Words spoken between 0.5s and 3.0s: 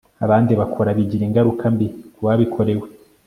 bakora bigira ingaruka mbi kubabikorewe